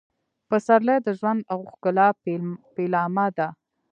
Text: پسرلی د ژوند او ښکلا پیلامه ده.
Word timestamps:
پسرلی 0.49 0.97
د 1.03 1.07
ژوند 1.19 1.41
او 1.53 1.59
ښکلا 1.71 2.07
پیلامه 2.75 3.27
ده. 3.37 3.47